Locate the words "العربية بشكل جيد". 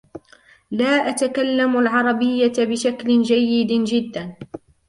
1.79-3.83